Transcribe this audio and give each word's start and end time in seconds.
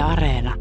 Yle 0.00 0.12
Areena. 0.12 0.54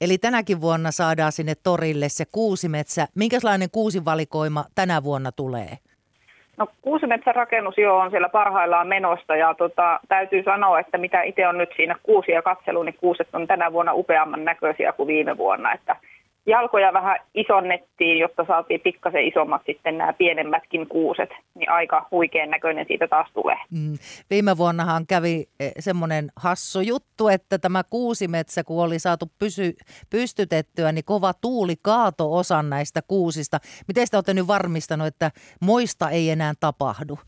Eli 0.00 0.18
tänäkin 0.18 0.60
vuonna 0.60 0.90
saadaan 0.90 1.32
sinne 1.32 1.52
torille 1.62 2.08
se 2.08 2.24
kuusimetsä. 2.32 3.06
Minkälainen 3.14 3.68
kuusivalikoima 3.72 4.64
tänä 4.74 5.02
vuonna 5.02 5.32
tulee? 5.32 5.68
No 6.56 6.66
Kuusimetsän 6.82 7.34
rakennus 7.34 7.78
jo 7.78 7.96
on 7.96 8.10
siellä 8.10 8.28
parhaillaan 8.28 8.88
menosta 8.88 9.36
ja 9.36 9.54
tota, 9.54 10.00
täytyy 10.08 10.42
sanoa, 10.42 10.80
että 10.80 10.98
mitä 10.98 11.22
itse 11.22 11.48
on 11.48 11.58
nyt 11.58 11.70
siinä 11.76 11.94
kuusia 12.02 12.42
katselun, 12.42 12.86
niin 12.86 12.98
kuuset 13.00 13.28
on 13.32 13.46
tänä 13.46 13.72
vuonna 13.72 13.94
upeamman 13.94 14.44
näköisiä 14.44 14.92
kuin 14.92 15.06
viime 15.06 15.36
vuonna. 15.36 15.72
Että 15.72 15.96
jalkoja 16.46 16.92
vähän 16.92 17.16
isonnettiin, 17.34 18.18
jotta 18.18 18.44
saatiin 18.48 18.80
pikkasen 18.80 19.26
isommat 19.26 19.62
sitten 19.66 19.98
nämä 19.98 20.12
pienemmätkin 20.12 20.86
kuuset, 20.86 21.30
niin 21.54 21.70
aika 21.70 22.06
huikean 22.10 22.50
näköinen 22.50 22.86
siitä 22.88 23.08
taas 23.08 23.28
tulee. 23.34 23.56
Mm. 23.70 23.98
Viime 24.30 24.56
vuonnahan 24.56 25.06
kävi 25.06 25.48
e, 25.60 25.70
semmoinen 25.78 26.30
hassu 26.36 26.80
juttu, 26.80 27.28
että 27.28 27.58
tämä 27.58 27.82
kuusimetsä, 27.90 28.64
kun 28.64 28.84
oli 28.84 28.98
saatu 28.98 29.26
pysy, 29.38 29.74
pystytettyä, 30.10 30.92
niin 30.92 31.04
kova 31.04 31.32
tuuli 31.40 31.74
kaato 31.82 32.36
osan 32.36 32.70
näistä 32.70 33.00
kuusista. 33.08 33.58
Miten 33.88 34.06
te 34.10 34.16
olette 34.16 34.34
nyt 34.34 34.46
varmistanut, 34.46 35.06
että 35.06 35.30
moista 35.60 36.10
ei 36.10 36.30
enää 36.30 36.52
tapahdu? 36.60 37.18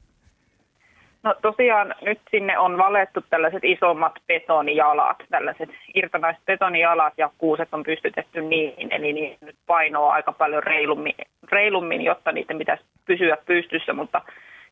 No 1.23 1.35
tosiaan 1.43 1.95
nyt 2.01 2.21
sinne 2.31 2.59
on 2.59 2.79
valettu 2.79 3.21
tällaiset 3.31 3.65
isommat 3.65 4.13
betonijalat, 4.27 5.17
tällaiset 5.31 5.71
irtonaiset 5.95 6.45
betonijalat 6.47 7.13
ja 7.17 7.31
kuuset 7.39 7.69
on 7.73 7.83
pystytetty 7.83 8.43
niihin, 8.43 8.93
eli 8.93 9.13
niin 9.13 9.39
nyt 9.41 9.57
painoa 9.67 10.13
aika 10.13 10.33
paljon 10.33 10.63
reilummin, 10.63 11.15
reilummin, 11.53 12.03
jotta 12.05 12.33
niiden 12.33 12.59
pitäisi 12.59 12.85
pysyä 13.07 13.37
pystyssä, 13.47 13.93
mutta 13.93 14.23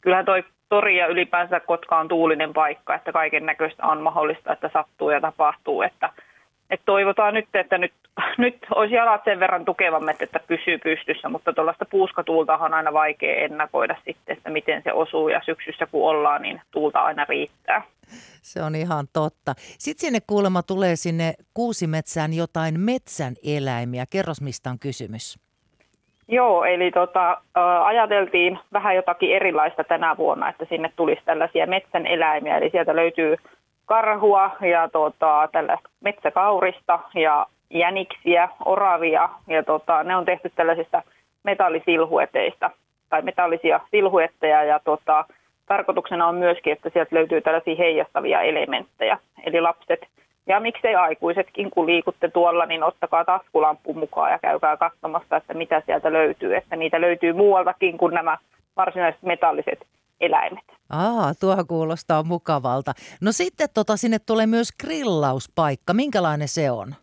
kyllähän 0.00 0.24
toi 0.24 0.44
tori 0.68 0.96
ja 0.96 1.06
ylipäänsä 1.06 1.60
Kotka 1.60 1.98
on 1.98 2.08
tuulinen 2.08 2.52
paikka, 2.52 2.94
että 2.94 3.12
kaiken 3.12 3.46
näköistä 3.46 3.86
on 3.86 4.00
mahdollista, 4.00 4.52
että 4.52 4.70
sattuu 4.72 5.10
ja 5.10 5.20
tapahtuu, 5.20 5.82
että, 5.82 6.10
että 6.70 6.84
toivotaan 6.84 7.34
nyt, 7.34 7.48
että 7.54 7.78
nyt 7.78 7.92
nyt 8.38 8.66
olisi 8.74 8.94
jalat 8.94 9.24
sen 9.24 9.40
verran 9.40 9.64
tukevammat, 9.64 10.22
että 10.22 10.40
pysyy 10.46 10.78
pystyssä, 10.78 11.28
mutta 11.28 11.52
tuollaista 11.52 11.84
puuskatuulta 11.84 12.56
on 12.56 12.74
aina 12.74 12.92
vaikea 12.92 13.44
ennakoida 13.44 13.96
sitten, 14.04 14.36
että 14.36 14.50
miten 14.50 14.82
se 14.82 14.92
osuu 14.92 15.28
ja 15.28 15.40
syksyssä 15.44 15.86
kun 15.86 16.10
ollaan, 16.10 16.42
niin 16.42 16.60
tuulta 16.70 17.00
aina 17.00 17.26
riittää. 17.28 17.82
Se 18.42 18.62
on 18.62 18.74
ihan 18.74 19.06
totta. 19.12 19.52
Sitten 19.56 20.00
sinne 20.00 20.18
kuulemma 20.26 20.62
tulee 20.62 20.96
sinne 20.96 21.34
kuusimetsään 21.54 22.32
jotain 22.32 22.80
metsän 22.80 23.34
eläimiä. 23.56 24.04
Kerros, 24.12 24.40
mistä 24.40 24.70
on 24.70 24.78
kysymys. 24.78 25.38
Joo, 26.28 26.64
eli 26.64 26.90
tota, 26.90 27.42
ajateltiin 27.84 28.58
vähän 28.72 28.96
jotakin 28.96 29.36
erilaista 29.36 29.84
tänä 29.84 30.16
vuonna, 30.16 30.48
että 30.48 30.66
sinne 30.68 30.92
tulisi 30.96 31.22
tällaisia 31.24 31.66
metsän 31.66 32.06
eläimiä. 32.06 32.56
Eli 32.56 32.70
sieltä 32.70 32.96
löytyy 32.96 33.36
karhua 33.90 34.50
ja 34.60 34.88
tota, 34.88 35.48
tällaista 35.52 35.88
metsäkaurista 36.00 36.98
ja 37.14 37.46
jäniksiä, 37.70 38.48
oravia 38.64 39.28
ja 39.46 39.62
tota, 39.62 40.04
ne 40.04 40.16
on 40.16 40.24
tehty 40.24 40.52
tällaisista 40.56 41.02
metallisilhueteista 41.42 42.70
tai 43.08 43.22
metallisia 43.22 43.80
silhuetteja 43.90 44.64
ja 44.64 44.80
tota, 44.84 45.24
tarkoituksena 45.66 46.26
on 46.26 46.34
myöskin, 46.34 46.72
että 46.72 46.90
sieltä 46.92 47.16
löytyy 47.16 47.40
tällaisia 47.40 47.76
heijastavia 47.78 48.40
elementtejä. 48.40 49.18
Eli 49.46 49.60
lapset 49.60 50.00
ja 50.46 50.60
miksei 50.60 50.94
aikuisetkin, 50.94 51.70
kun 51.70 51.86
liikutte 51.86 52.28
tuolla, 52.28 52.66
niin 52.66 52.82
ottakaa 52.82 53.24
taskulamppu 53.24 53.94
mukaan 53.94 54.32
ja 54.32 54.38
käykää 54.38 54.76
katsomassa, 54.76 55.36
että 55.36 55.54
mitä 55.54 55.82
sieltä 55.86 56.12
löytyy. 56.12 56.56
Että 56.56 56.76
niitä 56.76 57.00
löytyy 57.00 57.32
muualtakin 57.32 57.98
kuin 57.98 58.14
nämä 58.14 58.38
varsinaiset 58.76 59.22
metalliset 59.22 59.86
eläimet. 60.20 60.64
Aa, 60.90 61.34
tuo 61.40 61.56
kuulostaa 61.68 62.22
mukavalta. 62.22 62.92
No 63.20 63.32
sitten 63.32 63.68
tota, 63.74 63.96
sinne 63.96 64.18
tulee 64.26 64.46
myös 64.46 64.68
grillauspaikka. 64.80 65.94
Minkälainen 65.94 66.48
se 66.48 66.70
on? 66.70 66.94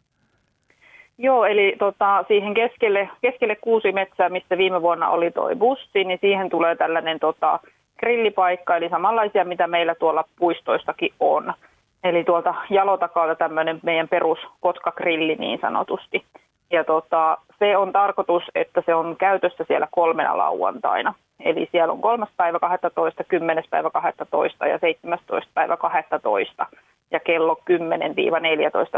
Joo, 1.18 1.46
eli 1.46 1.76
tota, 1.80 2.26
siihen 2.28 2.54
keskelle, 2.54 3.10
keskelle 3.22 3.56
kuusi 3.56 3.92
metsää, 3.92 4.30
mistä 4.30 4.58
viime 4.58 4.82
vuonna 4.82 5.10
oli 5.10 5.32
toi 5.32 5.56
bussi, 5.56 6.04
niin 6.04 6.20
siihen 6.22 6.50
tulee 6.50 6.76
tällainen 6.76 7.20
tota, 7.20 7.60
grillipaikka, 8.00 8.78
eli 8.78 8.90
samanlaisia, 8.90 9.46
mitä 9.46 9.68
meillä 9.68 9.96
tuolla 9.96 10.24
puistoissakin 10.40 11.14
on. 11.20 11.54
Eli 12.04 12.24
tuolta 12.24 12.54
jalotakalta 12.70 13.36
tämmöinen 13.36 13.80
meidän 13.84 14.08
perus 14.08 14.40
kotkagrilli 14.60 15.36
niin 15.36 15.60
sanotusti. 15.62 16.26
Ja 16.72 16.84
tota, 16.84 17.38
se 17.60 17.78
on 17.78 17.92
tarkoitus, 17.92 18.44
että 18.56 18.84
se 18.86 18.96
on 18.96 19.16
käytössä 19.18 19.64
siellä 19.68 19.88
kolmena 19.92 20.38
lauantaina. 20.38 21.14
Eli 21.40 21.70
siellä 21.72 21.92
on 21.92 22.02
kolmas 22.02 22.30
päivä 22.38 22.60
12, 22.60 23.24
10. 23.24 23.64
päivä 23.70 23.90
12 23.90 24.68
ja 24.68 24.80
17. 24.80 25.52
päivä 25.54 25.78
12 25.78 26.66
ja 27.12 27.20
kello 27.20 27.62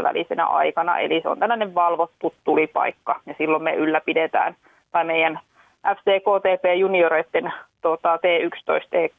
10-14 0.00 0.02
välisenä 0.02 0.46
aikana. 0.46 0.98
Eli 0.98 1.20
se 1.22 1.28
on 1.28 1.38
tällainen 1.38 1.74
valvottu 1.74 2.34
tulipaikka 2.44 3.20
ja 3.26 3.34
silloin 3.38 3.62
me 3.62 3.74
ylläpidetään, 3.74 4.56
tai 4.92 5.04
meidän 5.04 5.40
FCKTP 5.86 6.78
junioreiden 6.78 7.52
tota, 7.82 8.16
T11, 8.16 9.10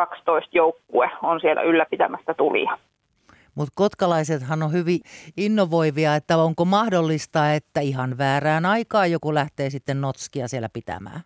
T12 0.00 0.48
joukkue 0.52 1.10
on 1.22 1.40
siellä 1.40 1.62
ylläpitämässä 1.62 2.34
tulia. 2.34 2.78
Mutta 3.54 3.72
kotkalaisethan 3.74 4.62
on 4.62 4.72
hyvin 4.72 5.00
innovoivia, 5.36 6.14
että 6.14 6.36
onko 6.36 6.64
mahdollista, 6.64 7.52
että 7.52 7.80
ihan 7.80 8.18
väärään 8.18 8.66
aikaan 8.66 9.10
joku 9.10 9.34
lähtee 9.34 9.70
sitten 9.70 10.00
notskia 10.00 10.48
siellä 10.48 10.68
pitämään? 10.72 11.20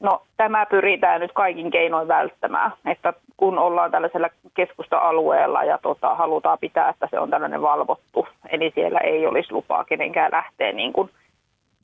No 0.00 0.22
tämä 0.36 0.66
pyritään 0.66 1.20
nyt 1.20 1.32
kaikin 1.32 1.70
keinoin 1.70 2.08
välttämään, 2.08 2.70
että 2.86 3.12
kun 3.36 3.58
ollaan 3.58 3.90
tällaisella 3.90 4.28
keskusta-alueella 4.54 5.64
ja 5.64 5.78
tota, 5.82 6.14
halutaan 6.14 6.58
pitää, 6.60 6.88
että 6.88 7.08
se 7.10 7.18
on 7.18 7.30
tällainen 7.30 7.62
valvottu, 7.62 8.28
eli 8.48 8.72
siellä 8.74 8.98
ei 8.98 9.26
olisi 9.26 9.52
lupaa 9.52 9.84
kenenkään 9.84 10.30
lähteä 10.32 10.72
niin 10.72 10.92
kuin 10.92 11.10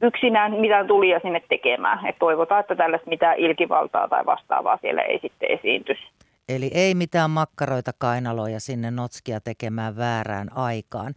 yksinään 0.03 0.53
mitään 0.53 0.87
tulia 0.87 1.21
sinne 1.21 1.43
tekemään. 1.49 2.07
Et 2.07 2.17
toivotaan, 2.19 2.61
että 2.61 2.77
tällaista 2.77 3.11
mitään 3.11 3.39
ilkivaltaa 3.39 4.09
tai 4.09 4.27
vastaavaa 4.27 4.79
siellä 4.81 5.03
ei 5.03 5.19
sitten 5.23 5.51
esiintyisi. 5.51 6.03
Eli 6.49 6.71
ei 6.75 6.95
mitään 6.95 7.31
makkaroita 7.31 7.91
kainaloja 7.99 8.61
sinne 8.61 8.91
Notskia 8.91 9.41
tekemään 9.41 9.97
väärään 9.97 10.49
aikaan. 10.57 11.15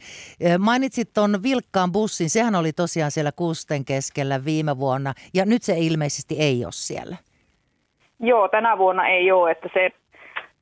Mainitsit 0.60 1.10
tuon 1.14 1.44
vilkkaan 1.44 1.92
bussin, 1.92 2.30
sehän 2.30 2.56
oli 2.56 2.74
tosiaan 2.74 3.12
siellä 3.12 3.32
kusten 3.32 3.86
keskellä 3.86 4.46
viime 4.46 4.78
vuonna 4.78 5.14
ja 5.34 5.46
nyt 5.46 5.64
se 5.64 5.74
ilmeisesti 5.78 6.36
ei 6.40 6.66
ole 6.66 6.72
siellä. 6.72 7.16
Joo, 8.20 8.48
tänä 8.48 8.78
vuonna 8.78 9.08
ei 9.08 9.32
ole, 9.32 9.52
että 9.52 9.70
se 9.74 9.92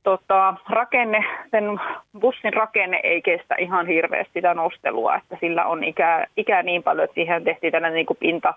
tota, 0.03 0.53
rakenne, 0.69 1.23
sen 1.51 1.63
bussin 2.19 2.53
rakenne 2.53 2.99
ei 3.03 3.21
kestä 3.21 3.55
ihan 3.55 3.87
hirveästi 3.87 4.33
sitä 4.33 4.53
nostelua, 4.53 5.15
että 5.15 5.37
sillä 5.39 5.65
on 5.65 5.83
ikä, 5.83 6.27
ikä 6.37 6.63
niin 6.63 6.83
paljon, 6.83 7.03
että 7.03 7.15
siihen 7.15 7.43
tehtiin 7.43 7.71
tällainen 7.71 7.95
niin 7.95 8.17
pinta, 8.19 8.53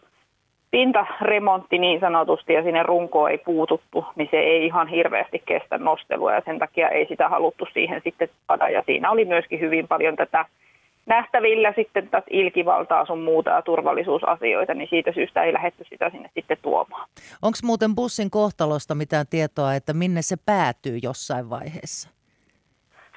pintaremontti 0.71 1.79
niin 1.79 2.01
sanotusti 2.01 2.53
ja 2.53 2.63
sinne 2.63 2.83
runkoon 2.83 3.31
ei 3.31 3.39
puututtu, 3.39 4.05
niin 4.17 4.29
se 4.31 4.37
ei 4.37 4.67
ihan 4.67 4.89
hirveästi 4.89 5.43
kestä 5.47 5.79
nostelua 5.79 6.33
ja 6.33 6.43
sen 6.45 6.59
takia 6.59 6.89
ei 6.89 7.07
sitä 7.09 7.29
haluttu 7.29 7.67
siihen 7.73 8.01
sitten 8.05 8.29
saada. 8.47 8.69
Ja 8.69 8.83
siinä 8.87 9.11
oli 9.11 9.25
myöskin 9.25 9.61
hyvin 9.61 9.89
paljon 9.89 10.17
tätä 10.17 10.45
nähtävillä 11.07 11.73
sitten 11.77 12.09
tätä 12.09 12.27
ilkivaltaa 12.31 13.07
sun 13.07 13.21
muuta 13.21 13.51
ja 13.51 13.63
turvallisuusasioita, 13.63 14.75
niin 14.75 14.89
siitä 14.91 15.13
syystä 15.13 15.43
ei 15.43 15.53
lähdetty 15.53 15.85
sitä 15.89 16.11
sinne 16.11 16.31
sitten 16.35 16.57
tuomaan. 16.63 17.09
Onko 17.43 17.59
muuten 17.65 17.95
bussin 17.95 18.31
kohtalosta 18.31 18.95
mitään 18.95 19.27
tietoa, 19.31 19.75
että 19.75 19.93
minne 19.95 20.23
se 20.23 20.37
päätyy 20.47 20.99
jossain 21.03 21.51
vaiheessa? 21.51 22.11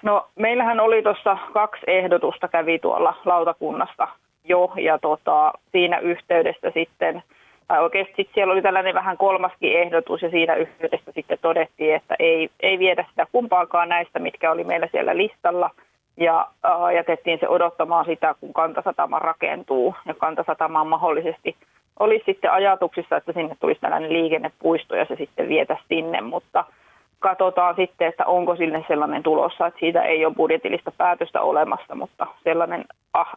No 0.03 0.27
meillähän 0.35 0.79
oli 0.79 1.03
tuossa 1.03 1.37
kaksi 1.53 1.83
ehdotusta 1.87 2.47
kävi 2.47 2.79
tuolla 2.79 3.13
lautakunnasta 3.25 4.07
jo 4.43 4.73
ja 4.81 4.99
tota, 4.99 5.53
siinä 5.71 5.99
yhteydessä 5.99 6.71
sitten– 6.73 7.23
oikeasti 7.79 8.29
siellä 8.33 8.53
oli 8.53 8.61
tällainen 8.61 8.95
vähän 8.95 9.17
kolmaskin 9.17 9.79
ehdotus 9.79 10.21
ja 10.21 10.29
siinä 10.29 10.55
yhteydessä 10.55 11.11
sitten 11.15 11.37
todettiin, 11.41 11.95
että 11.95 12.15
ei, 12.19 12.49
ei 12.59 12.79
viedä 12.79 13.05
sitä 13.09 13.27
kumpaakaan 13.31 13.89
näistä, 13.89 14.19
mitkä 14.19 14.51
oli 14.51 14.63
meillä 14.63 14.87
siellä 14.91 15.17
listalla. 15.17 15.69
Ja 16.17 16.47
äh, 16.65 16.95
jätettiin 16.95 17.39
se 17.39 17.47
odottamaan 17.47 18.05
sitä, 18.05 18.35
kun 18.39 18.53
kantasatama 18.53 19.19
rakentuu. 19.19 19.95
Ja 20.05 20.13
kantasatama 20.13 20.83
mahdollisesti 20.83 21.55
olisi 21.99 22.25
sitten 22.25 22.51
ajatuksissa, 22.51 23.17
että 23.17 23.33
sinne 23.33 23.55
tulisi 23.59 23.81
tällainen 23.81 24.13
liikennepuisto 24.13 24.95
ja 24.95 25.05
se 25.05 25.15
sitten 25.15 25.49
vietä 25.49 25.77
sinne, 25.89 26.21
mutta– 26.21 26.65
katsotaan 27.21 27.75
sitten, 27.75 28.07
että 28.07 28.25
onko 28.25 28.55
sille 28.55 28.85
sellainen 28.87 29.23
tulossa, 29.23 29.67
että 29.67 29.79
siitä 29.79 30.03
ei 30.03 30.25
ole 30.25 30.35
budjetillista 30.35 30.91
päätöstä 30.91 31.41
olemassa, 31.41 31.95
mutta 31.95 32.27
sellainen 32.43 32.85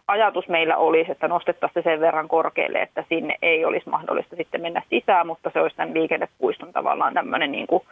ajatus 0.09 0.49
meillä 0.49 0.77
olisi, 0.77 1.11
että 1.13 1.29
nostettaisiin 1.29 1.83
se 1.85 1.91
sen 1.91 2.01
verran 2.01 2.29
korkealle, 2.29 2.83
että 2.83 3.05
sinne 3.09 3.37
ei 3.43 3.65
olisi 3.65 3.89
mahdollista 3.89 4.37
sitten 4.37 4.61
mennä 4.61 4.83
sisään, 4.91 5.27
mutta 5.27 5.51
se 5.53 5.61
olisi 5.61 5.77
tämän 5.77 5.95
liikennepuiston 5.95 6.73
tavallaan 6.73 7.15
tämmöinen 7.15 7.53
niin 7.53 7.67
kuin, 7.67 7.83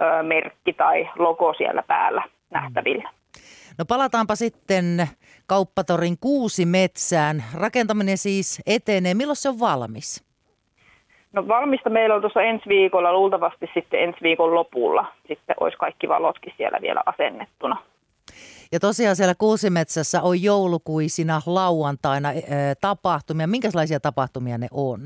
ö, 0.00 0.22
merkki 0.22 0.72
tai 0.72 1.08
logo 1.18 1.54
siellä 1.54 1.82
päällä 1.82 2.22
nähtävillä. 2.50 3.10
No 3.78 3.84
palataanpa 3.88 4.36
sitten 4.36 5.06
kauppatorin 5.46 6.16
kuusi 6.20 6.66
metsään. 6.66 7.44
Rakentaminen 7.54 8.18
siis 8.18 8.62
etenee. 8.66 9.14
Milloin 9.14 9.36
se 9.36 9.48
on 9.48 9.60
valmis? 9.60 10.25
No 11.36 11.48
valmista 11.48 11.90
meillä 11.90 12.14
on 12.14 12.20
tuossa 12.20 12.42
ensi 12.42 12.68
viikolla, 12.68 13.12
luultavasti 13.12 13.70
sitten 13.74 14.00
ensi 14.00 14.18
viikon 14.22 14.54
lopulla 14.54 15.06
sitten 15.28 15.56
olisi 15.60 15.78
kaikki 15.78 16.08
valotkin 16.08 16.52
siellä 16.56 16.78
vielä 16.82 17.02
asennettuna. 17.06 17.76
Ja 18.72 18.80
tosiaan 18.80 19.16
siellä 19.16 19.34
Kuusimetsässä 19.38 20.22
on 20.22 20.42
joulukuisina 20.42 21.40
lauantaina 21.46 22.28
ää, 22.28 22.74
tapahtumia. 22.80 23.46
Minkälaisia 23.46 24.00
tapahtumia 24.00 24.58
ne 24.58 24.66
on? 24.70 25.00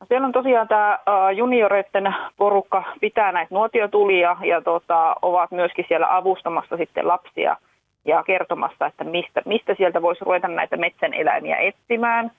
No 0.00 0.06
siellä 0.08 0.26
on 0.26 0.32
tosiaan 0.32 0.68
tämä 0.68 0.98
junioreiden 1.36 2.14
porukka 2.36 2.84
pitää 3.00 3.32
näitä 3.32 3.54
nuotiotulia 3.54 4.36
ja 4.44 4.60
tota, 4.60 5.16
ovat 5.22 5.50
myöskin 5.50 5.84
siellä 5.88 6.16
avustamassa 6.16 6.76
sitten 6.76 7.08
lapsia 7.08 7.56
ja 8.04 8.22
kertomassa, 8.22 8.86
että 8.86 9.04
mistä, 9.04 9.42
mistä 9.44 9.74
sieltä 9.76 10.02
voisi 10.02 10.24
ruveta 10.24 10.48
näitä 10.48 10.76
metsän 10.76 11.14
eläimiä 11.14 11.56
etsimään. 11.56 12.30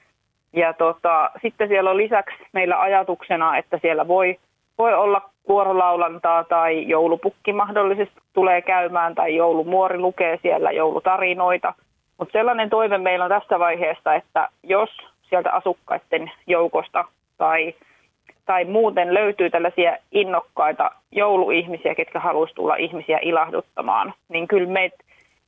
Ja 0.53 0.73
tota, 0.73 1.29
sitten 1.41 1.67
siellä 1.67 1.89
on 1.89 1.97
lisäksi 1.97 2.37
meillä 2.53 2.81
ajatuksena, 2.81 3.57
että 3.57 3.79
siellä 3.81 4.07
voi, 4.07 4.39
voi 4.77 4.93
olla 4.93 5.29
kuorolaulantaa 5.43 6.43
tai 6.43 6.87
joulupukki 6.87 7.53
mahdollisesti 7.53 8.21
tulee 8.33 8.61
käymään 8.61 9.15
tai 9.15 9.35
joulumuori 9.35 9.97
lukee 9.97 10.39
siellä 10.41 10.71
joulutarinoita. 10.71 11.73
Mutta 12.17 12.31
sellainen 12.31 12.69
toive 12.69 12.97
meillä 12.97 13.25
on 13.25 13.31
tässä 13.31 13.59
vaiheessa, 13.59 14.13
että 14.13 14.49
jos 14.63 14.89
sieltä 15.29 15.51
asukkaiden 15.51 16.31
joukosta 16.47 17.05
tai, 17.37 17.73
tai 18.45 18.65
muuten 18.65 19.13
löytyy 19.13 19.49
tällaisia 19.49 19.97
innokkaita 20.11 20.91
jouluihmisiä, 21.11 21.95
ketkä 21.95 22.19
haluaisi 22.19 22.55
tulla 22.55 22.75
ihmisiä 22.75 23.19
ilahduttamaan, 23.21 24.13
niin 24.29 24.47
kyllä 24.47 24.69
meitä 24.69 24.97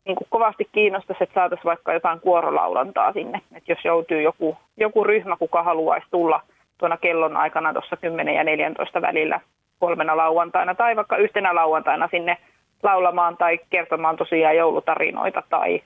niin 0.10 0.16
kuin 0.16 0.28
kovasti 0.30 0.70
kiinnostaisi, 0.72 1.24
että 1.24 1.34
saataisiin 1.34 1.66
vaikka 1.66 1.94
jotain 1.94 2.20
kuorolaulantaa 2.20 3.14
sinne. 3.14 3.42
Että 3.56 3.72
jos 3.72 3.86
joutuu 3.86 4.18
joku, 4.18 4.58
joku 4.78 5.04
ryhmä, 5.04 5.38
kuka 5.38 5.64
haluaisi 5.64 6.08
tulla 6.12 6.42
tuona 6.78 6.98
kellon 6.98 7.38
aikana 7.38 7.74
tuossa 7.74 7.98
10 7.98 8.36
ja 8.36 8.44
14 8.44 9.02
välillä 9.02 9.40
kolmena 9.80 10.18
lauantaina 10.18 10.76
tai 10.76 10.96
vaikka 10.96 11.18
yhtenä 11.18 11.56
lauantaina 11.56 12.08
sinne 12.12 12.38
laulamaan 12.84 13.38
tai 13.38 13.60
kertomaan 13.70 14.18
tosiaan 14.18 14.58
joulutarinoita 14.58 15.44
tai 15.50 15.82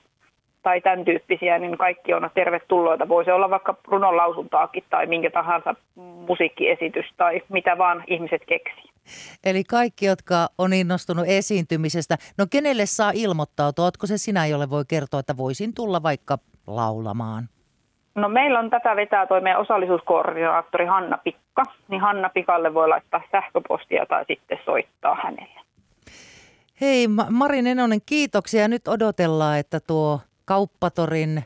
tai 0.62 0.80
tämän 0.80 1.04
tyyppisiä, 1.04 1.58
niin 1.58 1.78
kaikki 1.78 2.14
on 2.14 2.30
tervetulloita. 2.34 3.08
Voisi 3.08 3.30
olla 3.30 3.50
vaikka 3.50 3.74
runon 3.88 4.16
lausuntaakin 4.16 4.84
tai 4.90 5.06
minkä 5.06 5.30
tahansa 5.30 5.74
musiikkiesitys 6.28 7.06
tai 7.16 7.42
mitä 7.48 7.78
vaan 7.78 8.04
ihmiset 8.06 8.42
keksii. 8.46 8.93
Eli 9.44 9.64
kaikki, 9.64 10.06
jotka 10.06 10.48
on 10.58 10.72
innostunut 10.72 11.24
esiintymisestä, 11.28 12.18
no 12.38 12.46
kenelle 12.50 12.86
saa 12.86 13.12
ilmoittautua? 13.14 13.84
Oletko 13.84 14.06
se 14.06 14.18
sinä, 14.18 14.46
jolle 14.46 14.70
voi 14.70 14.84
kertoa, 14.88 15.20
että 15.20 15.36
voisin 15.36 15.74
tulla 15.74 16.02
vaikka 16.02 16.38
laulamaan? 16.66 17.48
No 18.14 18.28
meillä 18.28 18.58
on 18.58 18.70
tätä 18.70 18.96
vetää 18.96 19.26
toi 19.26 19.40
meidän 19.40 19.60
osallisuuskoordinaattori 19.60 20.86
Hanna 20.86 21.18
Pikka, 21.18 21.62
niin 21.88 22.00
Hanna 22.00 22.28
Pikalle 22.28 22.74
voi 22.74 22.88
laittaa 22.88 23.22
sähköpostia 23.32 24.06
tai 24.06 24.24
sitten 24.28 24.58
soittaa 24.64 25.14
hänelle. 25.24 25.60
Hei 26.80 27.08
Mari 27.30 27.62
Nenonen, 27.62 28.00
kiitoksia. 28.06 28.68
Nyt 28.68 28.88
odotellaan, 28.88 29.58
että 29.58 29.80
tuo 29.80 30.20
kauppatorin 30.44 31.44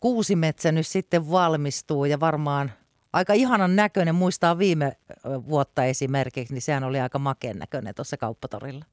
kuusimetsä 0.00 0.72
nyt 0.72 0.86
sitten 0.86 1.30
valmistuu 1.30 2.04
ja 2.04 2.20
varmaan 2.20 2.72
aika 3.16 3.32
ihanan 3.32 3.76
näköinen. 3.76 4.14
Muistaa 4.14 4.58
viime 4.58 4.92
vuotta 5.48 5.84
esimerkiksi, 5.84 6.54
niin 6.54 6.62
sehän 6.62 6.84
oli 6.84 7.00
aika 7.00 7.18
makeen 7.18 7.58
näköinen 7.58 7.94
tuossa 7.94 8.16
kauppatorilla. 8.16 8.84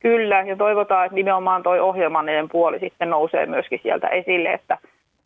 Kyllä, 0.00 0.40
ja 0.42 0.56
toivotaan, 0.56 1.06
että 1.06 1.14
nimenomaan 1.14 1.62
tuo 1.62 1.72
ohjelmallinen 1.72 2.48
puoli 2.48 2.78
sitten 2.80 3.10
nousee 3.10 3.46
myöskin 3.46 3.80
sieltä 3.82 4.08
esille, 4.08 4.52
että 4.52 4.78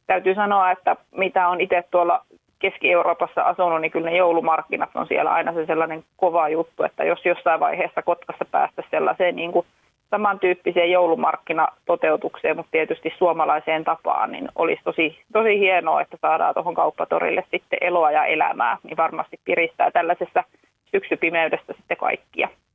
täytyy 0.07 0.35
sanoa, 0.35 0.71
että 0.71 0.97
mitä 1.17 1.49
on 1.49 1.61
itse 1.61 1.85
tuolla 1.91 2.25
Keski-Euroopassa 2.59 3.43
asunut, 3.43 3.81
niin 3.81 3.91
kyllä 3.91 4.11
ne 4.11 4.17
joulumarkkinat 4.17 4.91
on 4.95 5.07
siellä 5.07 5.33
aina 5.33 5.53
se 5.53 5.67
sellainen 5.67 6.05
kova 6.17 6.49
juttu, 6.49 6.83
että 6.83 7.05
jos 7.05 7.25
jossain 7.25 7.61
vaiheessa 7.61 8.03
Kotkassa 8.03 8.45
päästä 8.45 8.83
sellaiseen 8.91 9.37
niin 9.37 9.53
kuin 9.53 9.67
samantyyppiseen 10.13 10.91
joulumarkkinatoteutukseen, 10.91 12.57
mutta 12.57 12.71
tietysti 12.71 13.15
suomalaiseen 13.19 13.85
tapaan, 13.85 14.33
niin 14.33 14.49
olisi 14.55 14.83
tosi, 14.85 15.19
tosi 15.33 15.59
hienoa, 15.59 16.01
että 16.01 16.17
saadaan 16.21 16.55
tuohon 16.55 16.75
kauppatorille 16.75 17.45
sitten 17.51 17.79
eloa 17.81 18.11
ja 18.11 18.25
elämää, 18.25 18.79
niin 18.83 18.97
varmasti 18.97 19.41
piristää 19.45 19.91
tällaisessa 19.91 20.45
syksypimeydestä 20.91 21.73
sitten 21.73 21.97
kaikkia. 21.97 22.49